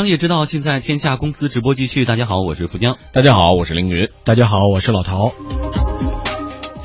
[0.00, 2.06] 商业之道尽在天下公司直播继续。
[2.06, 2.96] 大家好，我是富江。
[3.12, 4.08] 大家好，我是凌云。
[4.24, 5.30] 大家好，我是老陶。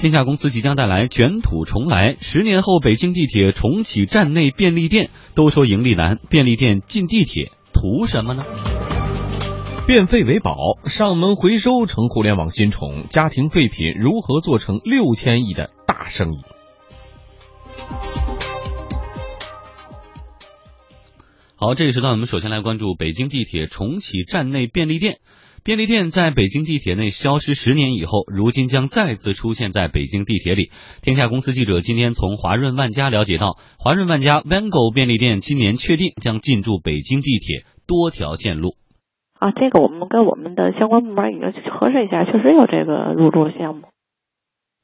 [0.01, 5.11] 天下公司即将带来卷土重来，十年后北京地铁重启站内便利店。
[5.33, 8.43] 都说盈利难，便利店进地铁图什么呢？
[9.87, 16.39] 变废为宝，上门回收成互联网新宠，家庭废品如何做成六千亿的大生意？
[21.57, 25.19] 好，这个时段我们首先来关注北京地铁重启站内便利店。
[25.63, 30.69] 便利店在北京地铁内消失十年以后，如今将再次出现在北京地铁里。
[31.01, 38.75] 天下公司记者今天从华润万家了解到，华润万家 Vango 便利店今年确定将进驻北京地铁多条线路。
[39.39, 43.94] 啊，这个我们跟我们的相关部门已经核实一下，确实有这个入驻项目。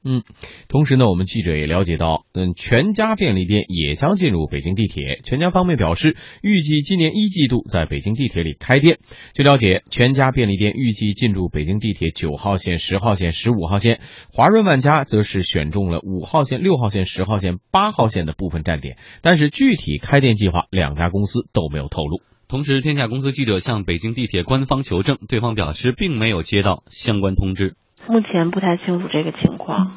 [0.04, 0.24] 嗯，
[0.68, 5.20] 同时呢，我们记者也了解到，嗯，全家便利店也将进入北京地铁。
[5.22, 8.98] 全家方面表示，预计今年一季度在北京地铁里开店。
[9.32, 14.00] 据了解，全家便利店预计进驻北京地铁九号线、十号线、十五号线，
[14.32, 22.20] 华润万家则是选中了五号线、六号线、十号线、八号线的部分站点，但是具体开店计划，两家公司都没有透露。
[22.48, 27.76] 同时，天下公司记者向北京地铁官方求证，对方表示并没有接到相关通知。
[28.08, 29.92] 目前不太清楚这个情况，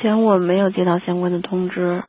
[0.00, 2.04] 前我没有接到相关的通知。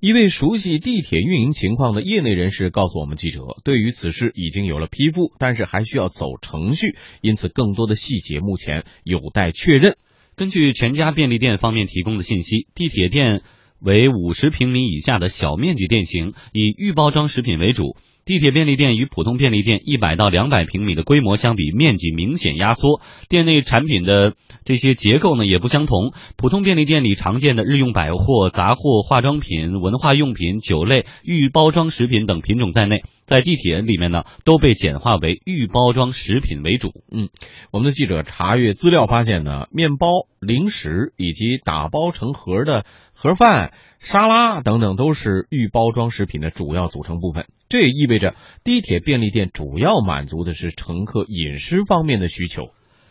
[0.00, 9.96] 一位熟悉地铁运营情况的业内人士告诉我们记者，对于此事已经有了批复，但是还需要走程序，因此更多的细节目前有待确认。
[10.36, 13.42] 根据全家便利店方面提供的信息，地铁店
[13.78, 17.96] 为五十平米以下的小面积店型，以预包装食品为主。
[18.24, 24.32] 地铁便利店与普通便利店一百到两百平米的规模相比，面积明显压缩，店内产品的
[24.64, 26.14] 这些结构呢也不相同。
[26.36, 36.92] 普通便利店里常见的日用百货、杂货、化妆品、文化用品、酒类、预包装食品等品种在内，在地铁里面呢都被简化为预包装食品为主。
[37.12, 37.28] 嗯，
[37.72, 40.08] 我们的记者查阅资料发现呢，面包、
[40.40, 47.44] 零食以及打包成盒的盒饭、沙拉等等都是预包装食品的主要组成部分。
[47.74, 52.68] 这也意味着地铁便利店主要满足的是乘客饮食方面的需求。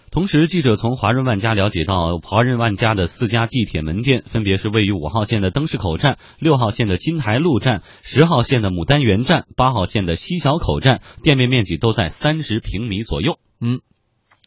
[0.09, 13.40] 同时，记者从华润万家了解到，华润万家的四家地铁门店分别是位于五号线的灯市口站、六号线的金台路站、十号线的牡丹园站、八号线的西小口站，店面面积都在三十平米左右。
[13.59, 13.81] 嗯。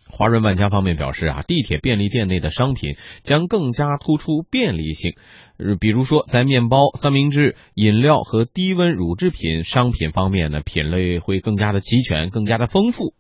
[0.09, 5.15] 华润万家方面表示啊，地铁便利店内的商品将更加突出便利性，
[5.59, 13.15] 呃，比如说在面包、三明治、饮料和低温乳制品商品方面呢，品类会更加的齐全，更加的丰富。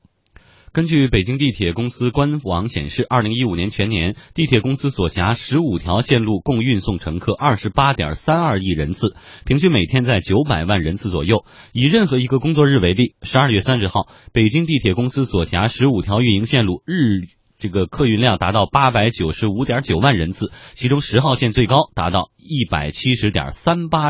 [0.77, 9.17] 根据北京地铁公司官网显示，二零一五年全年，地铁公司所辖十五条线路共运送乘客二十八点三二亿人次，
[9.47, 11.47] 平均每天在九百万人次左右。
[11.73, 17.27] 以任何一个工作日为例，十二月三十号，北京地铁公司所辖十五条运营线路日
[17.59, 24.09] 这个客运量达到八百九十五点九万人次，其中十号线最高达到一百七十点三八。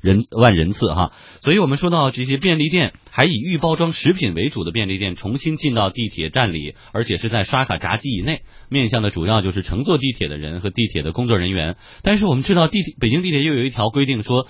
[0.00, 1.12] 人万人次哈，
[1.42, 11.76] 所以我们说到这些便利店，还以预包装食品为主的便利店重新进到地铁站里，而且是在刷卡闸机以内，面向的主要就是乘坐地铁的人和地铁的工作人员。
[12.02, 14.48] 但是我们知道，地铁北京地铁又有一条规定说，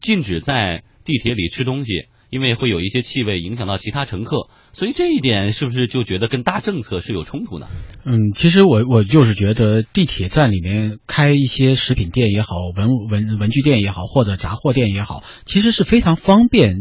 [0.00, 2.06] 禁止在地铁里吃东西。
[2.34, 7.68] 因为会有一些气味影响到其他乘客，所以这一点是不是就觉得跟大政策是有冲突呢？
[8.04, 16.74] 嗯，其实我我就是觉得地铁站里面开一些食品店也好，文文文具店也好，或者杂货店也好，其实是非常方便。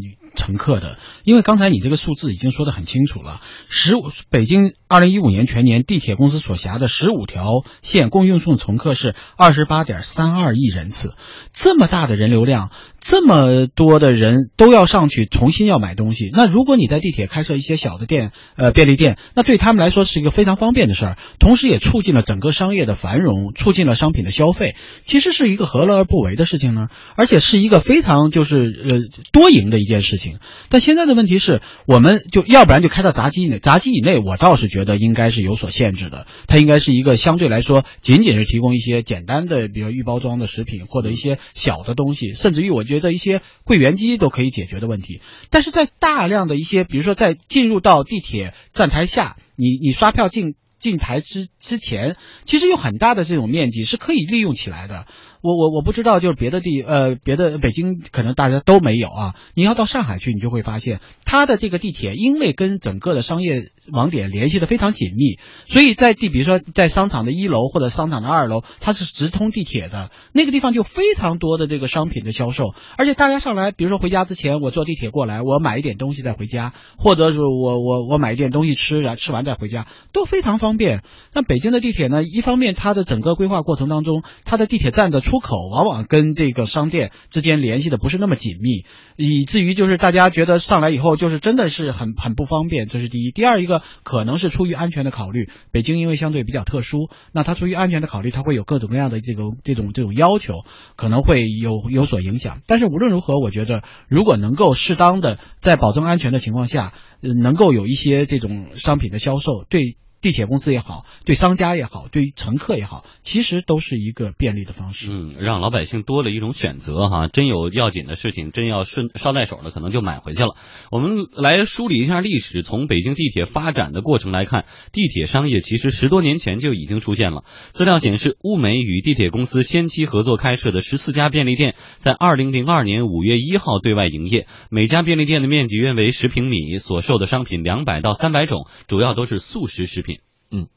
[0.44, 3.40] 乘客的，因为刚才你这个数字已经说得很清楚了。
[3.70, 7.46] 十五，北京二零一五年全年地铁公司所辖的十五条
[7.82, 11.16] 线共运送乘客是二十八点三二亿人次，
[11.54, 16.30] 这么大的人流量，这么多的人都要上去重新要买东西。
[16.34, 24.76] 那如果你在地铁开设一些小的店，呃，便利店，那对他们来说是一个非常方便的事儿，同时也促进了整个商业的繁荣，促进了商品的消费，
[25.06, 26.88] 其实是一个何乐而不为的事情呢？
[27.16, 29.00] 而且是一个非常就是呃
[29.32, 30.33] 多赢的一件事情。
[30.70, 36.28] 但现在的问题是，我们就要不然就开到闸机以内，闸机以内，我倒是觉得应该是有所限制的。
[36.48, 45.22] 它应该是一个相对来说，仅仅是提供一些简单的，比如预包装的食品或者一些小的东西，甚至于我觉得一些柜员机都可以解决的问题。
[45.50, 55.06] 但是在大量的一些，比如说在进入到地铁站台下，你你刷票进进台之之前，其实有很大的这种面积是可以利用起来的。
[55.44, 59.36] 我我我不知道，就是别的地呃别的北京可能大家都没有啊。
[59.56, 65.38] 你要到上海去，你就会发现它的这个地铁，因为跟整个的商业网点联系的非常紧密，
[65.68, 81.04] 所以在地比如说在商场的一楼或者商场的二楼，它是直通地铁的，那个地方就非常多的这个商品的销售，而且大家上来，比如说回家之前我坐地铁过来，我买一点东西再回家，或者是我我我买一点东西吃，然后吃完再回家，都非常方便。
[81.34, 88.86] 那北京的地铁呢，一方面它的整个规划过程当中，它的地铁站的出出口往往跟这个商店之间联系的不是那么紧密，
[89.16, 93.32] 以至于就是大家觉得上来以后就是真的是很很不方便，这是第一。
[93.32, 100.66] 第二一个可能是出于安全的考虑，北京因为相对比较特殊，那它出于安全的考虑，它会有各种各样的这种这种这种要求，
[100.96, 102.60] 可能会有有所影响。
[102.68, 109.98] 但是无论如何，我觉得如果能够适当的在保证安全的情况下，能够有一些这种商品的销售，对。
[110.24, 115.12] 地铁公司也好，对商家也好，对乘客也好，其实都是一个便利的方式。
[115.12, 117.28] 嗯，让老百姓多了一种选择哈。
[117.28, 120.56] 真有要紧的事情，真要顺捎带手的，可能就买回去了。
[120.92, 127.44] 我们来梳理一下历史，从北京地铁发展的过程来看，地铁商业其实十多年前就已经出现了。
[127.72, 140.13] 资料显示，物美与地铁公司先期合作开设的十四家便利店，在二零零二年五月一号对外营业，每家便利店的面积约为十平米，所售的商品两百到三百种，主要都是速食食品。
[140.56, 140.68] 嗯，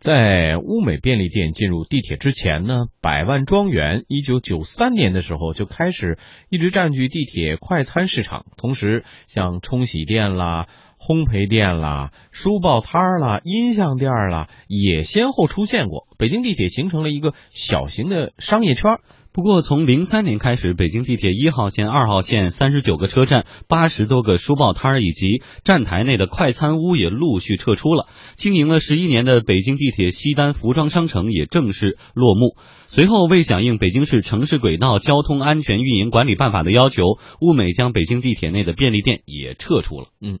[0.00, 6.18] 在物美便利店进入地铁之前呢，百万庄园一九九三年的时候就开始
[6.50, 10.66] 一直占据地铁快餐市场，同时像冲洗店啦、
[10.98, 16.08] 烘焙店啦、书报摊儿啦、音像店啦，也先后出现过。
[16.18, 18.98] 北京地铁形成了一个小型的商业圈。
[19.34, 28.08] 不过，从零三年开始，北京地铁一号线、二号线三十九个车站、八十多个书报摊儿以及站台内的快餐屋也陆续撤出了。
[28.36, 32.58] 经营了十一年的北京地铁西单服装商城也正式落幕。
[32.88, 37.02] 随后，为响应北京市城市轨道交通安全运营管理办法的要求，
[37.40, 40.08] 物美将北京地铁内的便利店也撤出了。
[40.20, 40.40] 嗯，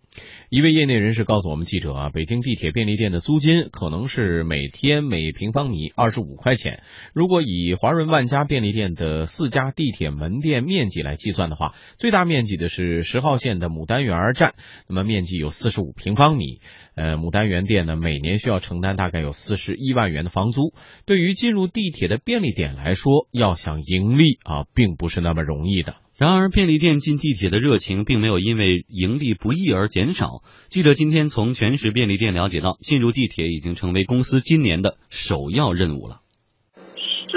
[0.50, 6.82] 一位业内人士告诉我们记者啊，北京地铁便利店的租金可能是每天每平方米二十五块钱。
[7.14, 14.54] 如果以华润万家便利店的四家地铁门店面积来计算的话，最大面积的是十号线的牡丹园站，
[14.88, 16.60] 那么面积有四十五平方米。
[16.94, 20.74] 呃，牡丹园店呢，每年需要承担大概有四十一万元的房租。
[21.06, 25.96] 对于进入地铁的便利店来说，要想盈利啊，并不是那么容易的。
[26.14, 30.42] 然而，便利店进地铁的热情并没有因为盈利不易而减少。
[30.68, 36.21] 记者今天从全时便利店了解到，进入地铁已经成为公司今年的首要任务了。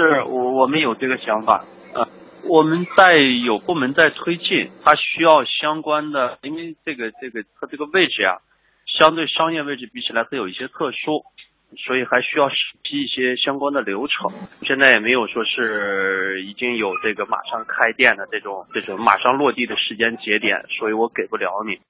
[0.04, 1.64] 是我我们有这个想法，
[1.94, 2.06] 呃，
[2.48, 8.38] 我们在有部门在推进，它需要相关的，因为这个这个它这个位置啊。
[8.86, 11.24] 相对商业位置比起来，它有一些特殊，
[11.76, 14.30] 所以还需要审批一些相关的流程。
[14.62, 21.80] 现在也没有说是已经有这个马上开店的这种这种马上落地的时间节点，所以我给不了你。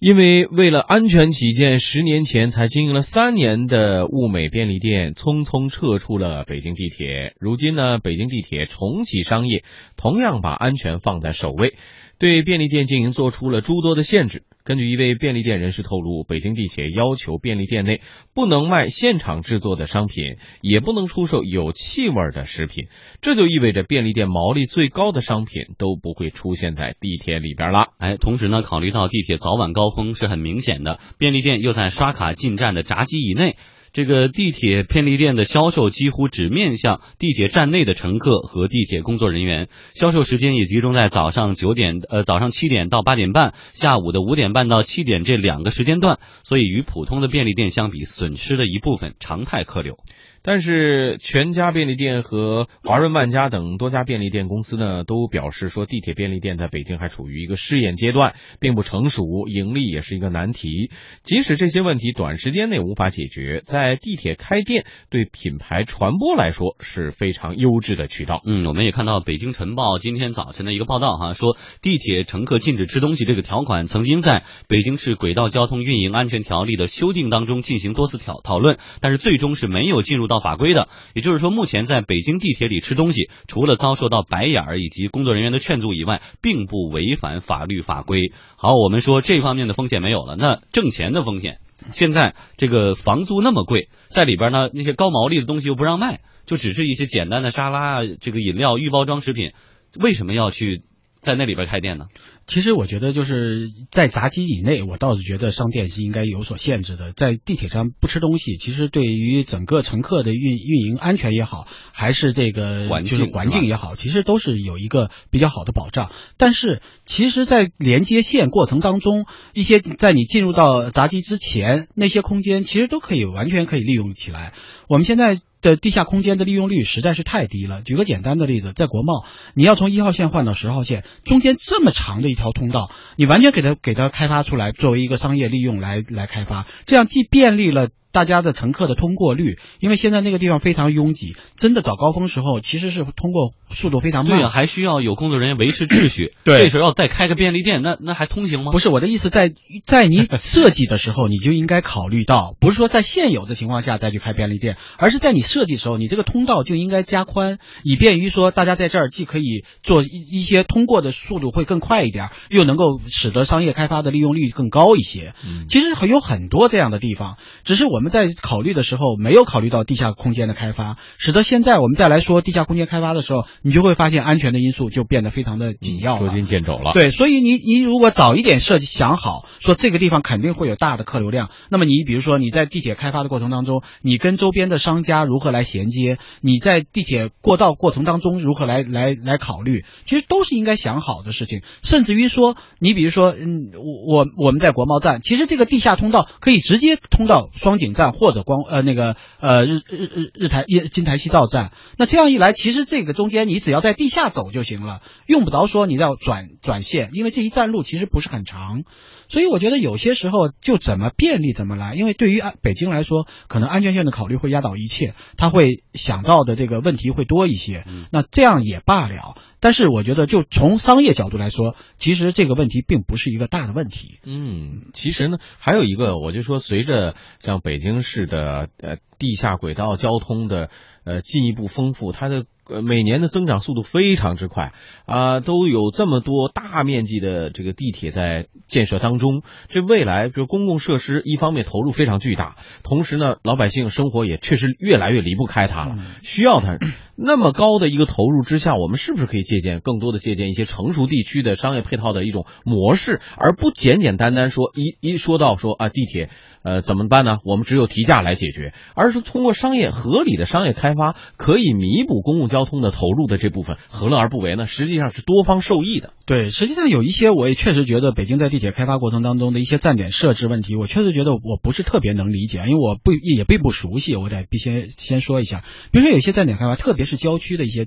[0.00, 7.34] 因为为了安全起见，十年前才经营了三年的物美便利店匆匆撤出了北京地铁。
[7.40, 9.64] 如今呢，北京地铁重启商业，
[9.96, 11.74] 同样把安全放在首位。
[12.18, 14.42] 对便利店经营做出了诸多的限制。
[14.64, 18.02] 根据一位便利店人士透露，北京地铁要求便利店内
[18.34, 22.88] 不能卖现场制作的商品，也不能出售有气味的食品。
[23.22, 27.92] 这就意味着便利店毛利最高的商品都不会出现在地铁里边了。
[27.98, 33.56] 哎，同时呢，考虑到地铁早晚高峰是很明显的，便利店又在刷卡进站的闸机以内。
[33.98, 49.96] 这个地铁便利店的销售几乎只面向地铁站内的乘客和地铁工作人员，销售时间也集中在早上九点呃早上七点到八点半，下午的五点半到七点这两个时间段，所以与普通的便利店相比，损失了一部分常态客流。
[50.42, 60.90] 但是全家便利店和华润万家等多家便利店公司呢，都表示说，地铁便利店在北京还处于一个试验阶段，并不成熟，盈利也是一个难题。
[61.22, 68.40] 即使这些问题短时间内无法解决，在地铁开店对品牌传播来说是非常优质的渠道。
[68.46, 80.38] 嗯，我们也看到《北京晨报》今天早晨的一个报道哈，说地铁乘客禁止吃东西这个条款曾经在北京市轨道交通运营安全条例的修订当中进行多次讨讨论，但是最终是没有进入到。
[80.38, 88.32] 法规的，也就是说，目前在北京地铁里吃东西，除了遭受到白眼儿以及工作人员的劝阻以外，并不违反法律法规。
[88.56, 91.58] 好，我们说这方面的风险没有了，那挣钱的风险，
[91.90, 99.50] 现在这个房租那么贵，在里边呢，那些高毛利的东西又不让卖，就只是一些简单的沙拉啊、这个饮料、预包装食品，
[99.98, 100.82] 为什么要去
[101.28, 102.06] 在那里边开店呢？
[102.46, 107.12] 其实我觉得就是在闸机以内，我倒是觉得商店是应该有所限制的。
[107.12, 116.10] 在地铁上不吃东西，其实对于整个乘客的运运营安全也好，还是这个就是环境也好，其实都是有一个比较好的保障。
[116.38, 124.54] 但是，其实，在连接线过程当中，一些在你进入到闸机之前，那些空间其实都可以完全可以利用起来。
[124.88, 127.82] 我们现在的地下空间的利用率实在是太低了。
[127.82, 129.24] 举个简单的例子，在国贸，
[129.54, 137.90] 你要从一号线换到十号线，中间这么长的一条通道，你完全给它给它开发出来，作为一个商业利用来来开发，这样既便利了。
[138.10, 144.38] 大家的乘客的通过率，因为现在那个地方非常拥挤，真的早高峰时候其实是通过速度非常慢。
[144.38, 146.32] 对啊、还需要有工作人员维持秩序。
[146.44, 148.72] 对这时候要再开个便利店，那那还通行吗？
[148.72, 149.52] 不是我的意思在，
[149.86, 165.34] 在你设计的时候，你就应该考虑到，不是说在现有的情况下再去开便利店，而是在你设计的时候，你这个通道就应该加宽，以便于说大家在这儿既可以做一一些通过的速度会更快一点，又能够使得商业开发的利用率更高一些。
[165.44, 176.20] 嗯其实有很多这样的地方，只是我们在考虑的时候没有考虑到地下空间的开发，使得现在我们再来说地下空间开发的时候，你就会发现安全的因素就变得非常的紧要了。
[176.20, 191.62] 捉襟见肘了。，对，所以你你如果早一点设计想好，说这个地方肯定会有大的客流量，那么你比如说你在地铁开发的过程当中，你跟周边的商家如何来衔接，你在地铁过道过程当中如何来来来考虑，其实都是应该想好的事情。
[191.82, 201.72] 甚至于说，你比如说，嗯，我我我们在国贸站，其实这个地下通道可以直接通到双井站或者光呃那个呃日日日日台日金台西道站。
[201.96, 208.82] 那这样一来，其实这个中间你只要在地下走就行了，用不着说你要转转线，因为这一站路其实不是很长。
[209.30, 217.84] 所以我觉得有些时候就怎么便利怎么来，因为对于安北京来说，可能安全性的考虑会压倒一切，他会想到的这个问题会多一些。
[218.10, 219.36] 那这样也罢了。
[219.60, 224.18] 但是我觉得，就从商业角度来说，其实这个问题并不是一个大的问题。
[224.24, 230.70] 嗯，其实呢，还有一个，我就说，随着像北北京市的呃地下轨道交通的
[231.04, 234.72] 呃进一步丰富，它的呃每年的增长速度非常之快
[235.06, 239.42] 啊、都有这么多大面积的这个地铁在建设当中。
[239.68, 246.78] 这未来，比如公共设施，一方面投入非常巨大，同时呢，老百姓生活也确实越来越离不开它了，需要它。
[247.20, 256.30] 那么高的一个投入之下，我们是不是可以借鉴更多的借鉴一些成熟地区的商业配套的一种模式，而不简简单单说一一说到说啊地铁
[256.62, 257.38] 呃怎么办呢？
[257.44, 264.66] 我们只有提价来解决，而是通过商业合理的商业开发，可以弥补公共交通的投入的这部分，何乐而不为呢？
[264.66, 266.12] 实际上是多方受益的。
[266.26, 275.64] 对，实际上有一些我也确实觉得北京在地铁开发过程当中的一些站点设置问题，我确实觉得我不是特别能理解，因为我不也并不熟悉，我得必须先说一下。
[275.92, 277.86] 比如说有些站点开发，特别是郊区的一些。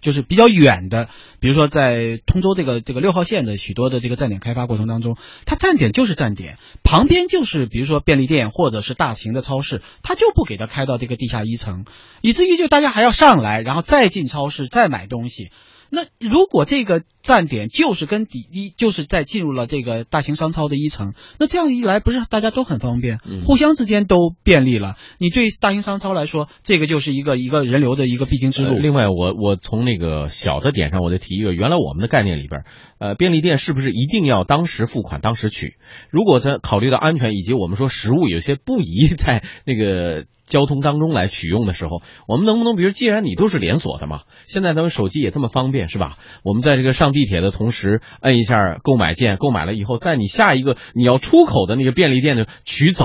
[0.00, 1.08] 就是比较远的，
[1.40, 11.84] 比如说在通州这个这个六号线的许多的这个站点开发过程当中，它站点就是站点，旁边就是比如说便利店或者是大型的超市，它就不给它开到这个地下一层，
[12.20, 15.50] 以至于就大家还要上来，然后再进超市再买东西。
[15.92, 24.96] 那如果这个站点就是跟底一就是在进入了这个大型商超的一层，那这样一来不是大家都很方便，嗯互相之间都便利了。
[25.20, 28.74] 你对大型商超来说，这个就是一个一个人流的一个必经之路。
[28.74, 32.64] 呃另外，我我从那个小的点上，我再提一个，原来我们的概念里边，
[32.98, 35.76] 呃，便利店是不是一定要当时付款当时取？
[36.10, 40.24] 如果在考虑到安全以及我们说食物有些不宜在那个。
[40.50, 46.18] 交通当中来取用的时候，我们能不能，比如，既然你都是连锁的嘛，现在咱们手机也这么方便，是吧？
[46.42, 53.04] 我们在这个上地铁的同时，摁一下购买键，购买了以后，在你下一个你要出口的那个便利店的取走，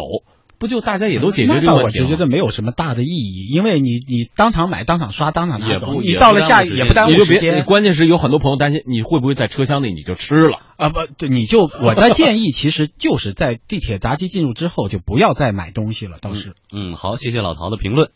[0.57, 2.10] 不就大家也都解决这个问题了吗？
[2.10, 7.63] 是觉得没有什么大的意义，因为你你当场买、当场刷、当场拿走，也不你到了下也不耽误时间。
[7.65, 10.60] 关键是有很多朋友担心你会不会在车厢内你就吃了。
[10.77, 16.53] 啊不，就，你就我的建议其实就是在地铁闸机进入之后就不要再买东西了，倒是。
[16.74, 18.12] 嗯，好，谢谢老陶的评论。